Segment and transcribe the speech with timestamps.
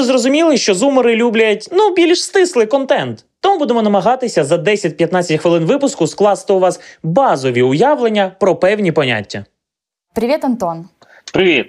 [0.00, 3.24] буде зрозуміло, що зумери люблять ну більш стислий контент.
[3.40, 9.44] Тому будемо намагатися за 10-15 хвилин випуску скласти у вас базові уявлення про певні поняття.
[10.14, 10.88] Привет, Антон.
[11.32, 11.66] Привіт.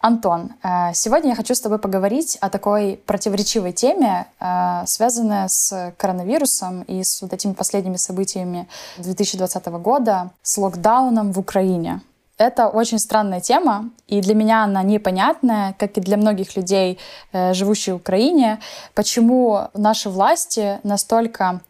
[0.00, 5.92] Антон, э, сегодня я хочу с тобой поговорить о такой противоречивой теме, э, связанной с
[5.96, 8.66] коронавирусом и с вот этими последними событиями
[8.98, 12.00] 2020 года, с локдауном в Украине.
[12.40, 16.98] Это очень странная тема, и для меня она непонятная, как и для многих людей,
[17.32, 18.58] э, живущих в Украине,
[18.94, 21.60] почему наши власти настолько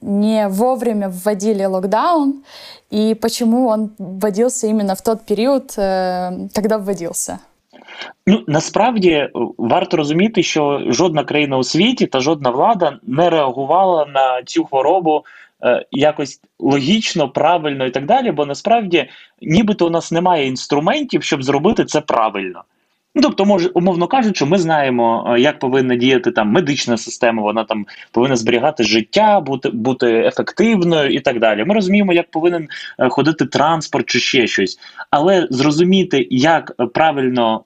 [0.00, 2.44] не вовремя вводили локдаун,
[2.90, 7.38] и почему он вводился именно в тот период, когда вводился.
[8.26, 14.06] Ну насправді е, варто розуміти, що жодна країна у світі та жодна влада не реагувала
[14.06, 15.22] на цю хворобу е,
[15.91, 18.31] якось логічно, правильно і так далі.
[18.31, 19.09] Бо насправді,
[19.41, 22.63] нібито у нас немає інструментів, щоб зробити це правильно.
[23.17, 27.63] Ну, тобто, може, умовно кажучи, ми знаємо, е, як повинна діяти там медична система, вона
[27.63, 31.65] там повинна зберігати життя, бути бути ефективною і так далі.
[31.65, 32.67] Ми розуміємо, як повинен
[32.99, 34.79] е, ходити транспорт чи ще щось,
[35.11, 37.63] але зрозуміти, як правильно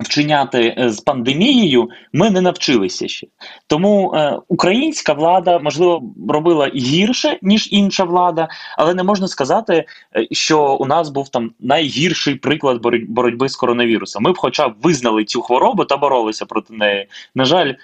[0.00, 3.26] вчиняти е, з пандемією, ми не навчилися ще.
[3.66, 9.84] Тому е, українська влада можливо робила гірше ніж інша влада, але не можна сказати,
[10.16, 14.22] е, що у нас був там найгірший приклад боротьби з коронавірусом.
[14.22, 17.06] Ми б, хоча б визнали цю хворобу та боролися проти неї.
[17.34, 17.74] На жаль,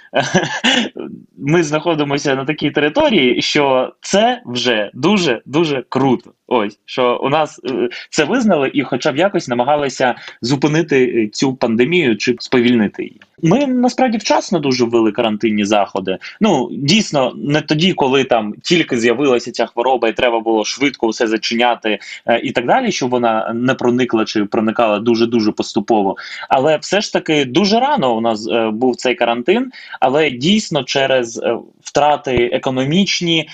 [1.38, 6.30] ми знаходимося на такій території, що це вже дуже дуже круто.
[6.46, 11.54] Ось що у нас е, це визнали, і, хоча б якось намагалися зупинити е, цю
[11.54, 13.20] пандемію чи сповільнити її.
[13.42, 16.18] Ми насправді вчасно дуже ввели карантинні заходи.
[16.40, 21.26] Ну дійсно, не тоді, коли там тільки з'явилася ця хвороба, і треба було швидко все
[21.26, 26.16] зачиняти е, і так далі, щоб вона не проникла чи проникала дуже дуже поступово.
[26.48, 29.70] Але все ж таки дуже рано у нас був цей карантин.
[30.00, 31.40] Але дійсно, через
[31.80, 33.48] втрати економічні,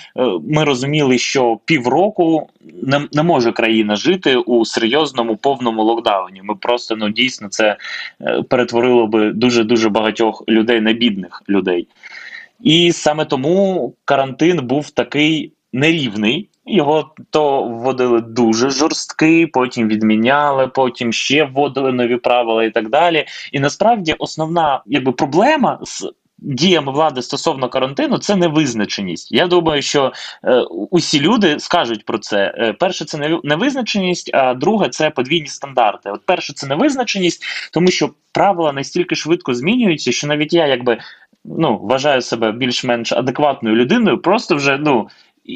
[0.49, 2.49] ми розуміли, що півроку
[2.81, 6.41] не, не може країна жити у серйозному повному локдауні.
[6.43, 7.77] Ми просто ну дійсно це
[8.21, 11.87] е, перетворило би дуже дуже багатьох людей на бідних людей.
[12.59, 16.47] І саме тому карантин був такий нерівний.
[16.65, 23.25] Його то вводили дуже жорсткий, потім відміняли, потім ще вводили нові правила і так далі.
[23.51, 29.31] І насправді основна якби проблема з діями влади стосовно карантину це невизначеність.
[29.31, 30.13] Я думаю, що
[30.43, 32.53] е, усі люди скажуть про це.
[32.57, 36.11] Е, перше, це невизначеність, а друге це подвійні стандарти.
[36.11, 37.43] От перше, це невизначеність,
[37.73, 40.97] тому що правила настільки швидко змінюються, що навіть я якби.
[41.45, 45.09] Ну, вважаю себе більш-менш адекватною людиною, просто вже ну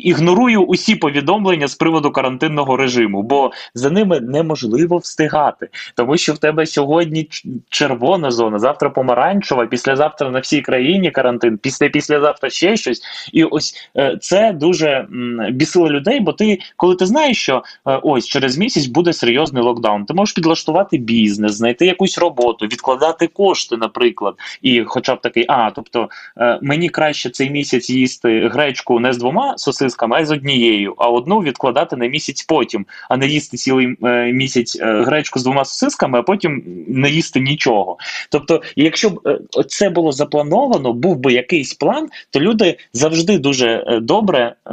[0.03, 6.37] ігнорую усі повідомлення з приводу карантинного режиму, бо за ними неможливо встигати, тому що в
[6.37, 7.29] тебе сьогодні
[7.69, 13.01] червона зона, завтра помаранчева, післязавтра на всій країні карантин, після післязавтра ще щось.
[13.33, 15.07] І ось е, це дуже
[15.51, 16.19] бісило людей.
[16.19, 20.33] Бо ти, коли ти знаєш, що е, ось через місяць буде серйозний локдаун, ти можеш
[20.33, 26.59] підлаштувати бізнес, знайти якусь роботу, відкладати кошти, наприклад, і, хоча б такий, а тобто е,
[26.61, 31.09] мені краще цей місяць їсти гречку не з двома сосисками, а й з однією, а
[31.09, 35.65] одну відкладати на місяць потім, а не їсти цілий е, місяць е, гречку з двома
[35.65, 37.97] сосисками, а потім не їсти нічого.
[38.31, 43.99] Тобто, якщо б е, це було заплановано, був би якийсь план, то люди завжди дуже
[44.01, 44.71] добре е,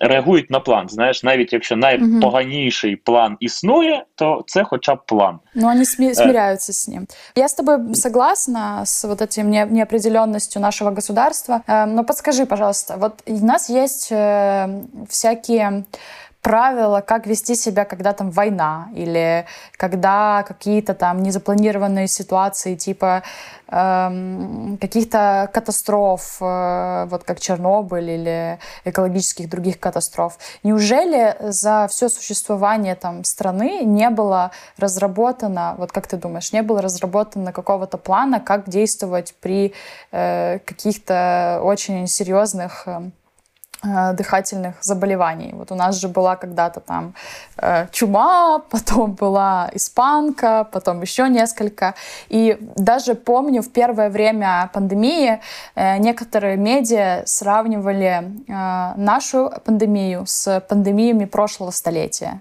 [0.00, 0.88] реагують на план.
[0.88, 5.38] Знаєш, навіть якщо найпоганіший план існує, то це хоча б план.
[5.54, 7.06] Ну, вони смі- смиряются с ним.
[7.36, 11.60] Я с тобой согласна с вот этим не- неопределенностью нашего государства.
[11.68, 14.12] Но подскажи, пожалуйста, вот у нас есть
[15.08, 15.84] всякие
[16.46, 23.24] правила, как вести себя, когда там война или когда какие-то там незапланированные ситуации типа
[23.66, 30.38] э, каких-то катастроф, э, вот как Чернобыль или экологических других катастроф.
[30.62, 36.80] Неужели за все существование там страны не было разработано, вот как ты думаешь, не было
[36.80, 39.74] разработано какого-то плана, как действовать при
[40.12, 43.25] э, каких-то очень серьезных э, Э,
[44.12, 45.50] дыхательных заболеваний.
[45.54, 47.14] Вот у нас же была когда-то там
[47.56, 51.94] э, чума, потом была испанка, потом еще несколько.
[52.28, 55.40] И даже помню, в первое время пандемии
[55.74, 58.06] э, некоторые медиа сравнивали
[58.96, 62.40] нашу пандемию с пандемиями прошлого столетия.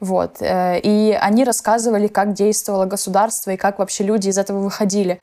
[0.00, 0.42] Вот.
[0.42, 5.20] Э, и они рассказывали, как действовало государство и как вообще люди из этого выходили.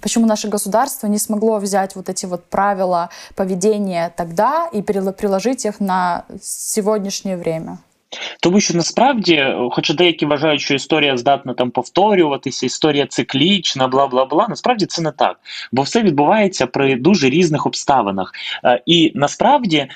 [0.00, 5.80] Почему наше государство не смогло взять вот эти вот правила поведения тогда и приложить их
[5.80, 7.78] на сегодняшнее время?
[8.40, 14.24] Тому що насправді, хоча деякі вважають, що історія здатна там повторюватися, історія циклічна, бла бла
[14.24, 14.46] бла.
[14.48, 15.36] Насправді це не так,
[15.72, 18.32] бо все відбувається при дуже різних обставинах.
[18.64, 19.88] Е, і насправді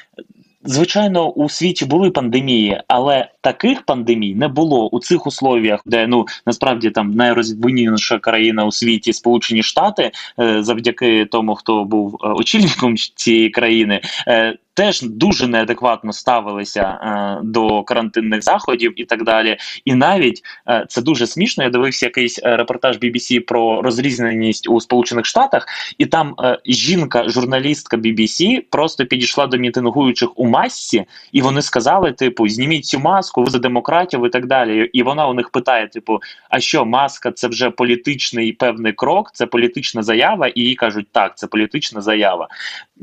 [0.65, 4.89] Звичайно, у світі були пандемії, але таких пандемій не було.
[4.89, 11.25] У цих условіях, де ну насправді там найрозвиненіша країна у світі, Сполучені Штати, е, завдяки
[11.25, 18.41] тому, хто був е, очільником цієї країни, е, теж дуже неадекватно ставилися е, до карантинних
[18.41, 19.57] заходів і так далі.
[19.85, 21.63] І навіть е, це дуже смішно.
[21.63, 25.67] Я дивився якийсь е, репортаж BBC про розрізненість у Сполучених Штатах,
[25.97, 32.11] і там е, жінка, журналістка BBC, просто підійшла до мітингуючих у масці, і вони сказали:
[32.11, 34.89] типу, зніміть цю маску, ви за демократів і так далі.
[34.93, 39.45] І вона у них питає: типу, а що маска це вже політичний певний крок, це
[39.45, 42.47] політична заява, і їй кажуть, так, це політична заява.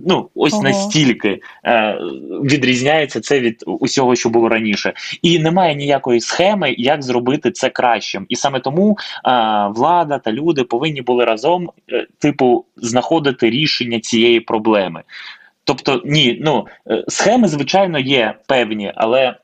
[0.06, 0.62] Ну ось Ого.
[0.62, 1.40] настільки
[2.44, 4.92] відрізняється це від усього, що було раніше,
[5.22, 8.26] і немає ніякої схеми, як зробити це кращим.
[8.28, 9.30] І саме тому е,
[9.74, 15.02] влада та люди повинні були разом, е, типу, знаходити рішення цієї проблеми.
[15.64, 19.34] Тобто, ні, ну е, схеми, звичайно, є певні, але.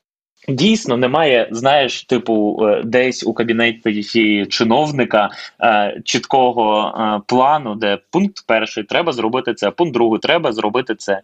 [0.49, 5.31] Дійсно, немає, знаєш, типу, е, десь у кабінеті чиновника
[5.61, 11.21] е, чіткого е, плану, де пункт перший треба зробити це, пункт другий треба зробити це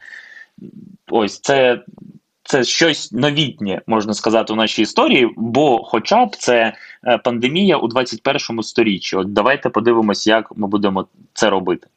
[1.11, 1.81] Ось це,
[2.43, 6.73] це щось новітнє, можна сказати, у нашій історії, бо, хоча б це
[7.07, 9.15] е, пандемія у 21 сторіччі.
[9.15, 11.87] От давайте подивимось, як ми будемо це робити.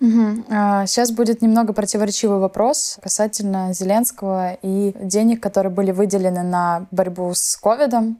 [0.00, 0.44] Мгм.
[0.50, 7.32] А, Сейчас будет немного противоречивый вопрос касательно Зеленского и денег, которые были выделены на борьбу
[7.34, 8.18] с ковидом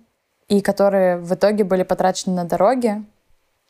[0.49, 3.03] и которые в итоге были потрачены на дороги.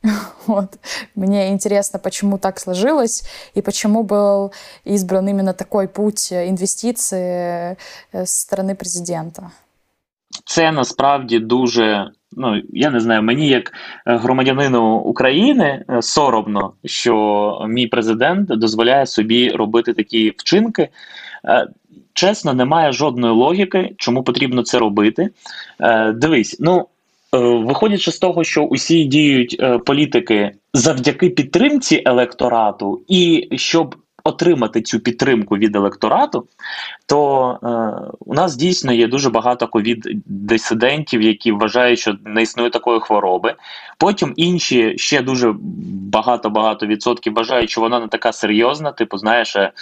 [0.47, 0.79] Вот.
[1.15, 3.23] Мне интересно, почему так сложилось
[3.55, 4.53] и почему был
[4.85, 7.75] избран именно такой путь инвестиций э,
[8.13, 9.51] с стороны президента.
[10.45, 12.11] Це насправді дуже.
[12.31, 13.71] Ну я не знаю, мені як
[14.07, 20.89] е, громадянину України е, соромно, що мій президент дозволяє собі робити такі вчинки.
[21.45, 21.67] Е,
[22.13, 25.29] Чесно, немає жодної логіки, чому потрібно це робити.
[25.79, 26.83] Е, Дивись, ну е,
[27.38, 35.00] виходячи з того, що усі діють е, політики завдяки підтримці електорату, і щоб отримати цю
[35.00, 36.46] підтримку від електорату,
[37.06, 37.68] то е,
[38.20, 43.54] у нас дійсно є дуже багато ковід-дисидентів, які вважають, що не існує такої хвороби.
[43.98, 45.54] Потім інші ще дуже
[46.12, 48.92] багато-багато відсотків вважають, що вона не така серйозна.
[48.92, 49.72] Типу, знаєш, е,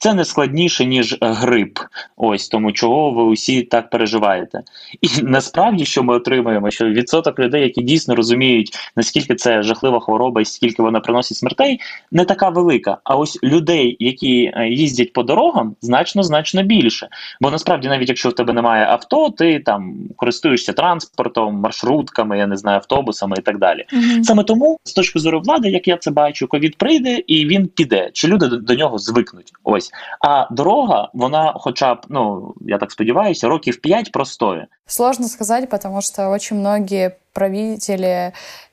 [0.00, 1.78] це не складніше, ніж грип.
[2.16, 4.62] Ось тому, чого ви усі так переживаєте.
[5.00, 10.40] І насправді, що ми отримуємо, що відсоток людей, які дійсно розуміють, наскільки це жахлива хвороба
[10.40, 11.80] і скільки вона приносить смертей,
[12.12, 12.96] не така велика.
[13.04, 17.08] А ось людей, які е, їздять по дорогам, значно значно більше.
[17.40, 22.56] Бо насправді, навіть якщо в тебе немає авто, ти там користуєшся транспортом, маршрутками, я не
[22.56, 23.84] знаю, автобусами і так далі.
[23.92, 24.24] Мгм.
[24.24, 28.10] Саме тому, з точки зору влади, як я це бачу, ковід прийде і він піде.
[28.12, 29.52] Чи люди до нього звикнуть?
[29.64, 29.89] Ось
[30.20, 34.66] а дорога, вона, хоча б, ну я так сподіваюся, років 5 простоє.
[34.86, 38.32] Сложно сказать, потому что очень многие правители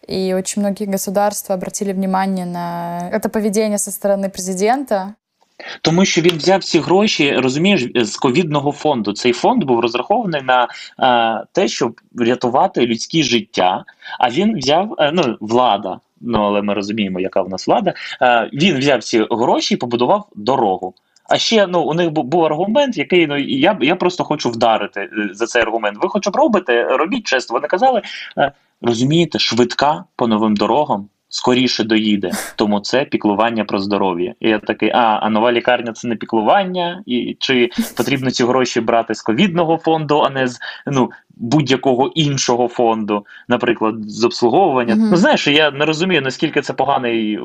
[0.09, 5.13] и очень многие государства обратили внимание на это поведение со стороны президента.
[5.81, 9.13] Тому що він взяв ці гроші, розумієш, з ковідного фонду.
[9.13, 10.67] Цей фонд був розрахований на
[10.99, 13.83] е, те, щоб врятувати людські життя.
[14.19, 15.99] А він взяв е, ну влада.
[16.21, 17.93] Ну але ми розуміємо, яка в нас влада.
[18.21, 20.93] Е, він взяв ці гроші і побудував дорогу.
[21.29, 25.29] А ще ну у них був аргумент, який ну я я просто хочу вдарити е,
[25.33, 25.97] за цей аргумент.
[26.01, 27.53] Ви хоча б робите, робіть чесно.
[27.53, 28.01] Вони казали,
[28.37, 34.33] е, розумієте, швидка по новим дорогам скоріше доїде, тому це піклування про здоров'я.
[34.39, 38.81] І я такий, а, а нова лікарня це не піклування, і чи потрібно ці гроші
[38.81, 44.95] брати з ковідного фонду, а не з ну будь-якого іншого фонду, наприклад, з обслуговування.
[44.95, 45.07] Мгм.
[45.11, 47.39] Ну знаєш, я не розумію, наскільки це поганий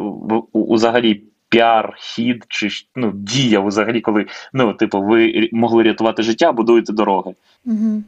[0.55, 6.24] взагалі Піар, хід чи ж, ну, дія взагалі, коли ну, типу, ви рі- могли рятувати
[6.24, 7.36] життя, будуєте дороги.
[7.66, 8.04] Мгм.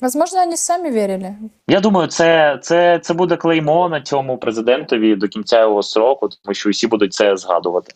[0.00, 1.34] Возможно, они сами верили.
[1.68, 6.54] Я думаю, це, це, це буде клеймо на цьому президентові до кінця його сроку, тому
[6.54, 7.92] що всі будуть це згадувати.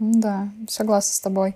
[0.00, 1.54] М, Да, согласна с тобой.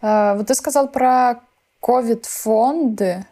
[0.00, 1.34] А, Вот ты сказал про
[1.80, 3.24] ковид-фонды.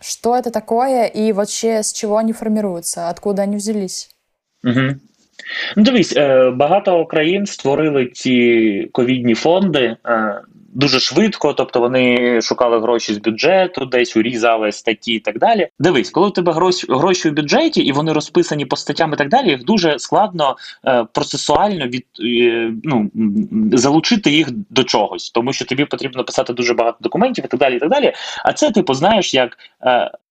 [0.00, 3.08] Что это такое и вообще с чего они формируются?
[3.08, 4.10] Откуда они взялись?
[4.64, 4.80] Угу.
[5.77, 10.41] Ну, дивись, е, багато країн створили ці ковідні фонди е,
[10.73, 15.67] дуже швидко, тобто вони шукали гроші з бюджету, десь урізали статті і так далі.
[15.79, 16.53] Дивись, коли у тебе
[16.89, 20.55] гроші в бюджеті і вони розписані по статтям і так далі, їх дуже складно
[20.85, 22.05] е, процесуально від
[22.83, 23.11] ну
[23.73, 27.75] залучити їх до чогось, тому що тобі потрібно писати дуже багато документів і так далі.
[27.75, 28.13] І так далі.
[28.45, 29.57] А це типу, знаєш, як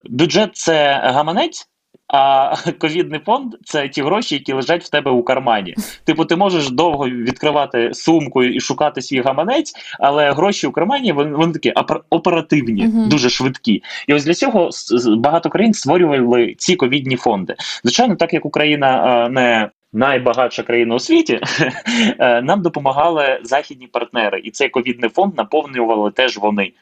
[0.04, 1.70] бюджет це гаманець.
[2.12, 5.74] А ковідний фонд це ті гроші, які лежать в тебе у кармані.
[6.04, 11.30] Типу, ти можеш довго відкривати сумку і шукати свій гаманець, але гроші у кармані вони,
[11.30, 11.72] вони такі
[12.10, 13.08] оперативні, uh -huh.
[13.08, 13.82] дуже швидкі.
[14.06, 14.70] І ось для цього
[15.16, 17.54] багато країн створювали ці ковідні фонди.
[17.84, 21.40] Звичайно, так як Україна не найбагатша країна у світі,
[22.18, 26.72] нам допомагали західні партнери, і цей ковідний фонд наповнювали теж вони.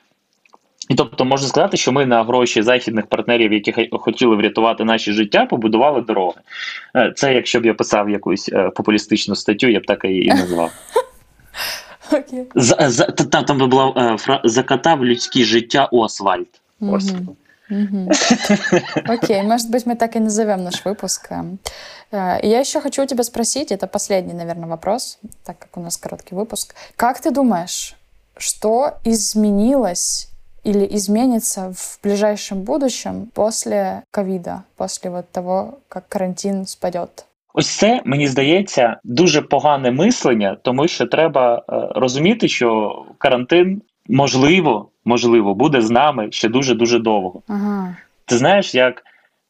[0.90, 5.46] І тобто можна сказати, що ми на гроші західних партнерів, які хотіли врятувати наші життя,
[5.46, 6.42] побудували дороги.
[6.96, 10.72] Е, це якщо б я писав якусь е, популістичну статтю, я б так і назвав.
[12.12, 12.46] Okay.
[12.56, 16.62] За, за, там, там би була е, фра закатав людське життя у асфальт.
[16.82, 17.14] Ось.
[19.10, 21.32] Окей, может быть, мы так и назовем наш выпуск.
[22.12, 26.36] Я еще хочу у тебя спросить, это последний, наверное, вопрос, так как у нас короткий
[26.36, 26.76] выпуск.
[26.96, 27.96] Как ты думаешь,
[28.38, 30.27] что изменилось
[30.69, 37.25] Или изменится в ближайшем будущем после ковида, после вот того, как карантин спадет?
[37.55, 41.63] Ось це мені здається дуже погане мислення, тому що треба е,
[41.95, 47.43] розуміти, що карантин можливо, можливо, буде з нами ще дуже дуже довго.
[47.49, 47.97] Ага.
[48.25, 49.03] Ти знаєш, як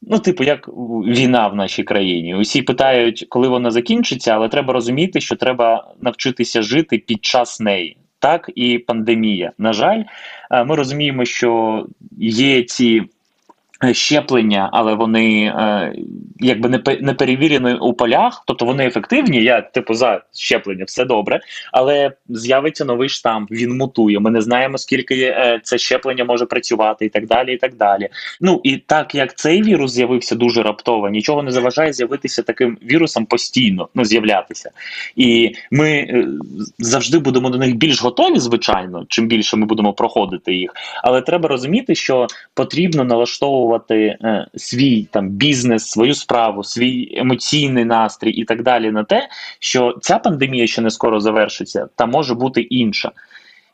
[0.02, 0.68] ну, типу, як
[1.06, 2.34] війна в нашій країні.
[2.34, 7.96] Усі питають, коли вона закінчиться, але треба розуміти, що треба навчитися жити під час неї
[8.18, 9.52] так і пандемія.
[9.58, 10.02] На жаль,
[10.50, 11.86] е, ми розуміємо, що
[12.18, 13.02] є ці
[13.92, 15.92] щеплення, але вони е,
[16.40, 19.42] якби не не перевірені у полях, тобто вони ефективні.
[19.42, 21.40] Я типу за щеплення, все добре,
[21.72, 24.20] але з'явиться новий штам, він мутує.
[24.20, 27.54] Ми не знаємо, скільки е, це щеплення може працювати, і так далі.
[27.54, 28.08] І так далі.
[28.40, 33.26] Ну і так як цей вірус з'явився дуже раптово, нічого не заважає з'явитися таким вірусом
[33.26, 34.70] постійно, ну з'являтися.
[35.16, 36.28] І ми е,
[36.78, 40.72] завжди будемо до них більш готові, звичайно, чим більше ми будемо проходити їх.
[41.04, 47.84] Але треба розуміти, що потрібно налаштовувати налаштовувати е, свій там бізнес, свою справу, свій емоційний
[47.84, 49.28] настрій і так далі на те,
[49.60, 53.12] що ця пандемія ще не скоро завершиться, та може бути інша.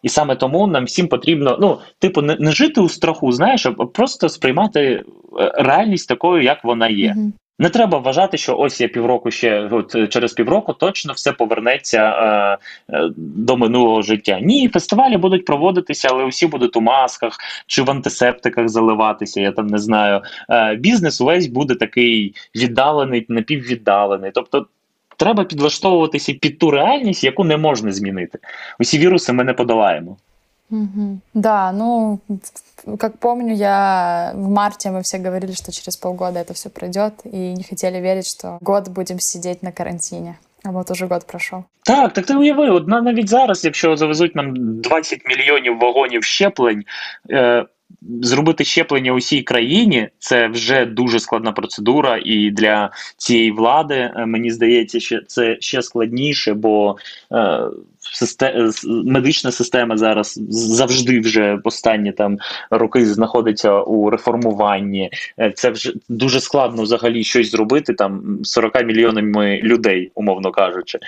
[0.03, 3.73] І саме тому нам всім потрібно, ну, типу, не, не жити у страху, знаєш, а
[3.73, 5.03] просто сприймати е,
[5.55, 7.11] реальність такою, як вона є.
[7.11, 7.33] Mm -hmm.
[7.59, 12.59] Не треба вважати, що ось я півроку ще от через півроку точно все повернеться е,
[12.97, 14.41] е, до минулого життя.
[14.41, 19.41] Ні, фестивалі будуть проводитися, але усі будуть у масках чи в антисептиках заливатися.
[19.41, 20.23] Я там не знаю.
[20.51, 24.31] Е, Бізнес увесь буде такий віддалений, напіввіддалений.
[24.35, 24.67] Тобто
[25.17, 28.39] треба підлаштовуватися під ту реальність, яку не можна змінити.
[28.81, 30.17] Усі віруси ми не подолаємо.
[30.71, 31.19] Угу.
[31.35, 32.19] Да, ну,
[32.99, 37.53] как помню, я в марте мы все говорили, что через полгода это все пройдет, и
[37.53, 40.35] не хотели верить, что год будем сидеть на карантині.
[40.65, 41.65] А от уже год пройшов.
[41.83, 46.85] Так, так ти уяви, от навіть зараз, якщо завезуть нам 20 мільйонів вагонів щеплень,
[47.31, 47.65] е,
[48.03, 54.51] зробити щеплення усій країні це вже дуже складна процедура, і для цієї влади е, мені
[54.51, 56.97] здається, що це ще складніше, бо
[57.33, 57.61] е,
[59.05, 62.39] медична система зараз завжди вже останні там
[62.71, 65.11] роки знаходиться у реформуванні.
[65.39, 70.99] Е, це вже дуже складно взагалі щось зробити там 40 мільйонами людей, умовно кажучи.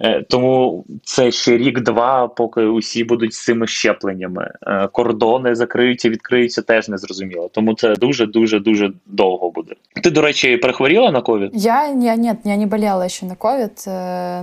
[0.00, 4.50] Е, тому це ще рік-два, поки усі будуть з цими щепленнями.
[4.62, 7.50] Е, кордони закриються, відкриються теж не зрозуміло.
[7.52, 9.74] Тому це дуже дуже дуже довго буде.
[10.02, 11.50] Ти, до речі, перехворіла на ковід?
[11.54, 13.84] Я, я нет, я не болела ще на ковід,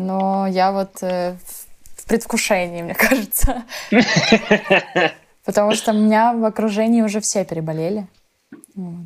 [0.08, 1.04] но я вот
[2.06, 3.64] в предвкушении, мне кажется.
[5.46, 8.08] Потому что у меня в окружении уже все переболели.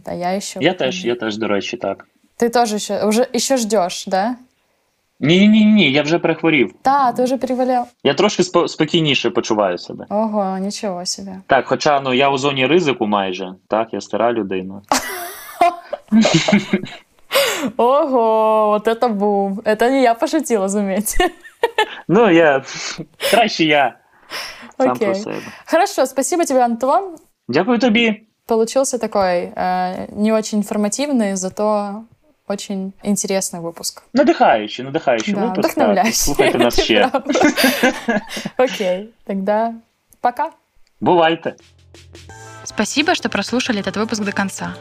[0.05, 0.59] А я еще...
[0.61, 2.07] Я теж, я теж, до речі, так.
[2.37, 4.35] Ти теж ще, уже, ще ждеш, да?
[5.19, 6.73] Ні, ні, ні, я вже перехворів.
[6.81, 7.83] Так, ти вже переболів.
[8.03, 10.05] Я трошки спо- спокійніше почуваю себе.
[10.09, 11.31] Ого, нічого собі.
[11.47, 14.81] Так, хоча ну я у зоні ризику майже, так, я стара людина.
[17.77, 19.61] Ого, вот это бум.
[19.65, 21.31] Это не я пошутила, заметьте.
[22.07, 22.63] Ну, я
[23.31, 23.95] краще я
[24.77, 25.15] сам Окей.
[25.65, 27.15] Хорошо, спасибо тебе, Антон.
[27.47, 28.23] Дякую тобі.
[28.47, 32.03] Получился такой э, не очень информативный, зато
[32.47, 34.01] очень интересный выпуск.
[34.13, 35.59] Надихаючий, надихаючий Да, выпуск.
[35.59, 36.13] вдохновляющий.
[36.13, 37.11] Слухайте нас Ты ще.
[38.57, 39.73] Окей, тогда
[40.21, 40.51] пока.
[40.99, 41.55] Бувайте.
[42.63, 44.75] Спасибо, что прослушали этот выпуск до конца.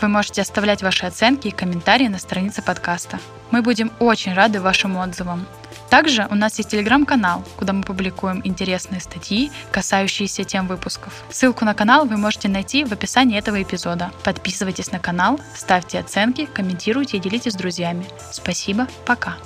[0.00, 3.18] Вы можете оставлять ваши оценки и комментарии на странице подкаста.
[3.50, 5.46] Мы будем очень рады вашим отзывам.
[5.90, 11.12] Также у нас есть телеграм-канал, куда мы публикуем интересные статьи, касающиеся тем выпусков.
[11.30, 14.10] Ссылку на канал вы можете найти в описании этого эпизода.
[14.24, 18.06] Подписывайтесь на канал, ставьте оценки, комментируйте и делитесь с друзьями.
[18.30, 19.36] Спасибо, пока.